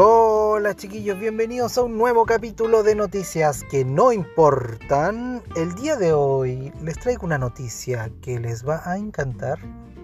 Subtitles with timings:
[0.00, 5.42] Hola chiquillos, bienvenidos a un nuevo capítulo de noticias que no importan.
[5.56, 9.58] El día de hoy les traigo una noticia que les va a encantar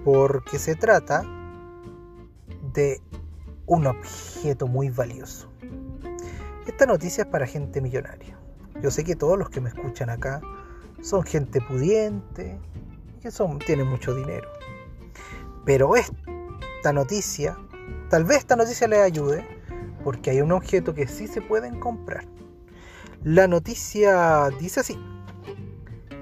[0.04, 1.22] porque se trata
[2.72, 3.00] de
[3.66, 5.48] un objeto muy valioso.
[6.66, 8.36] Esta noticia es para gente millonaria.
[8.82, 10.40] Yo sé que todos los que me escuchan acá
[11.02, 12.58] son gente pudiente,
[13.22, 14.50] que son, tienen mucho dinero.
[15.64, 17.56] Pero esta noticia,
[18.10, 19.54] tal vez esta noticia les ayude
[20.04, 22.26] porque hay un objeto que sí se pueden comprar.
[23.24, 24.98] La noticia dice así.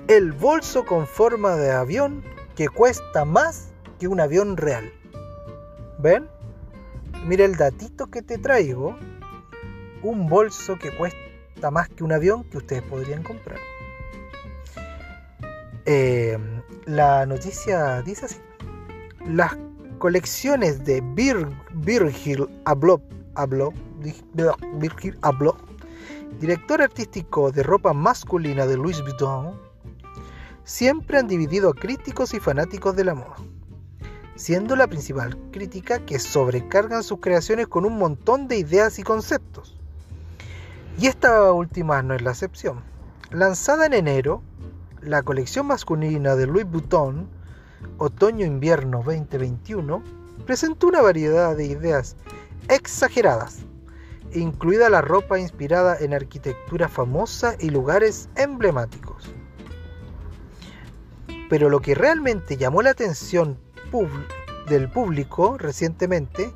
[0.06, 2.22] El bolso con forma de avión
[2.54, 4.90] que cuesta más que un avión real.
[5.98, 6.28] ¿Ven?
[7.26, 8.96] Mira el datito que te traigo.
[10.02, 13.58] Un bolso que cuesta más que un avión que ustedes podrían comprar.
[15.86, 16.38] Eh,
[16.84, 18.36] la noticia dice así.
[19.26, 19.56] Las
[19.98, 21.00] colecciones de
[21.74, 23.02] Virgil Abloh
[23.34, 23.72] habló,
[24.74, 25.56] Virgil habló,
[26.40, 29.60] director artístico de ropa masculina de Louis Vuitton,
[30.64, 33.36] siempre han dividido a críticos y fanáticos de la moda,
[34.36, 39.76] siendo la principal crítica que sobrecargan sus creaciones con un montón de ideas y conceptos.
[40.98, 42.82] Y esta última no es la excepción.
[43.30, 44.42] Lanzada en enero,
[45.00, 47.28] la colección masculina de Louis Vuitton,
[47.98, 50.02] Otoño-Invierno 2021,
[50.46, 52.16] presentó una variedad de ideas
[52.68, 53.60] exageradas,
[54.32, 59.32] incluida la ropa inspirada en arquitectura famosa y lugares emblemáticos.
[61.48, 63.58] Pero lo que realmente llamó la atención
[64.68, 66.52] del público recientemente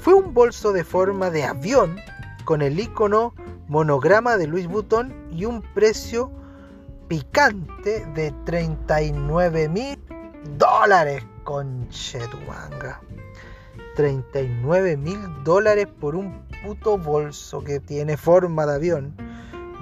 [0.00, 1.96] fue un bolso de forma de avión
[2.44, 3.34] con el icono
[3.68, 6.32] monograma de Louis Vuitton y un precio
[7.06, 9.98] picante de 39 mil
[10.56, 11.22] dólares.
[11.44, 13.00] Conche tu manga.
[13.96, 19.14] 39 mil dólares por un puto bolso que tiene forma de avión.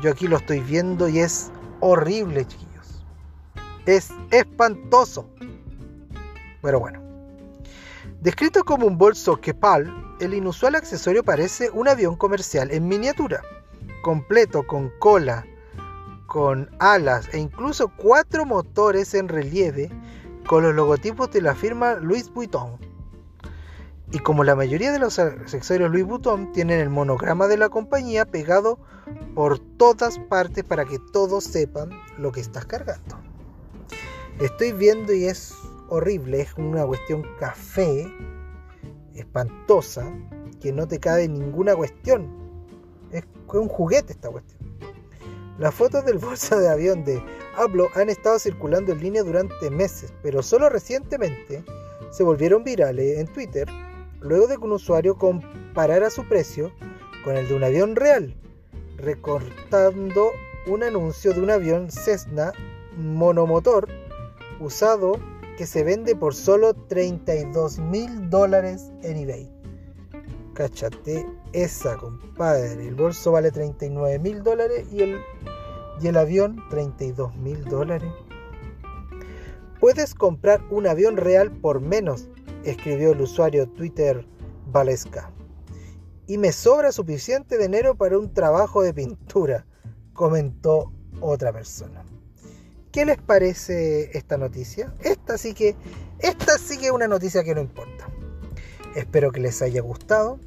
[0.03, 3.05] Yo aquí lo estoy viendo y es horrible, chiquillos.
[3.87, 5.29] Es espantoso.
[6.63, 7.01] Pero bueno.
[8.21, 13.43] Descrito como un bolso Kepal, el inusual accesorio parece un avión comercial en miniatura,
[14.03, 15.47] completo con cola,
[16.27, 19.91] con alas e incluso cuatro motores en relieve
[20.49, 22.88] con los logotipos de la firma Louis Vuitton.
[24.11, 28.25] Y como la mayoría de los accesorios Louis Vuitton tienen el monograma de la compañía
[28.25, 28.79] pegado
[29.35, 33.19] por todas partes para que todos sepan lo que estás cargando.
[34.41, 35.53] Estoy viendo y es
[35.89, 38.11] horrible, es una cuestión café,
[39.15, 40.11] espantosa,
[40.61, 42.29] que no te cabe ninguna cuestión.
[43.13, 44.59] Es un juguete esta cuestión.
[45.59, 47.23] Las fotos del bolso de avión de
[47.57, 51.65] Hablo han estado circulando en línea durante meses, pero solo recientemente
[52.11, 53.69] se volvieron virales en Twitter
[54.21, 56.73] luego de que un usuario comparara su precio
[57.25, 58.35] con el de un avión real,
[58.97, 60.31] recortando
[60.67, 62.53] un anuncio de un avión Cessna
[62.97, 63.89] monomotor
[64.61, 65.19] usado
[65.57, 69.51] que se vende por solo 32 mil dólares en eBay.
[70.55, 72.89] Cáchate esa, compadre.
[72.89, 75.21] El bolso vale 39 mil dólares y el,
[76.01, 78.11] y el avión 32 mil dólares.
[79.81, 82.29] Puedes comprar un avión real por menos
[82.65, 84.27] escribió el usuario Twitter
[84.71, 85.31] Valesca.
[86.27, 89.67] Y me sobra suficiente dinero para un trabajo de pintura,
[90.13, 92.05] comentó otra persona.
[92.93, 94.95] ¿Qué les parece esta noticia?
[95.01, 95.77] Esta sí que,
[96.19, 98.09] esta sí que es una noticia que no importa.
[98.95, 100.39] Espero que les haya gustado.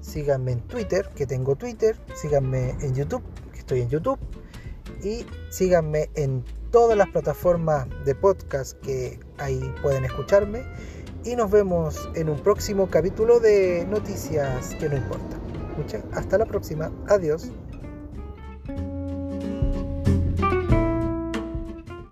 [0.00, 1.96] Síganme en Twitter, que tengo Twitter.
[2.14, 3.22] Síganme en YouTube,
[3.52, 4.18] que estoy en YouTube.
[5.02, 10.64] Y síganme en todas las plataformas de podcast que ahí pueden escucharme
[11.26, 15.36] y nos vemos en un próximo capítulo de Noticias que no importa.
[16.12, 16.90] hasta la próxima.
[17.08, 17.50] Adiós.